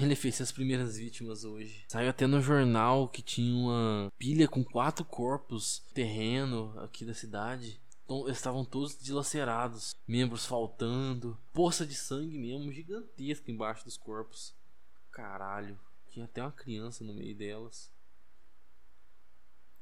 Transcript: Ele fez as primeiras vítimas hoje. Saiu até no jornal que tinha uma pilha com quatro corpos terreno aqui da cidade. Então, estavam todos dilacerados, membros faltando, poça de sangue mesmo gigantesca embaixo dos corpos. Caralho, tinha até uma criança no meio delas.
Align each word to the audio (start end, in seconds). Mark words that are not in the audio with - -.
Ele 0.00 0.16
fez 0.16 0.40
as 0.40 0.50
primeiras 0.50 0.96
vítimas 0.96 1.44
hoje. 1.44 1.84
Saiu 1.88 2.08
até 2.08 2.26
no 2.26 2.40
jornal 2.40 3.06
que 3.06 3.20
tinha 3.20 3.54
uma 3.54 4.10
pilha 4.18 4.48
com 4.48 4.64
quatro 4.64 5.04
corpos 5.04 5.84
terreno 5.92 6.72
aqui 6.80 7.04
da 7.04 7.12
cidade. 7.12 7.78
Então, 8.04 8.26
estavam 8.28 8.64
todos 8.64 8.98
dilacerados, 8.98 9.94
membros 10.08 10.46
faltando, 10.46 11.38
poça 11.52 11.86
de 11.86 11.94
sangue 11.94 12.38
mesmo 12.38 12.72
gigantesca 12.72 13.50
embaixo 13.50 13.84
dos 13.84 13.98
corpos. 13.98 14.54
Caralho, 15.12 15.78
tinha 16.08 16.24
até 16.24 16.42
uma 16.42 16.50
criança 16.50 17.04
no 17.04 17.14
meio 17.14 17.36
delas. 17.36 17.92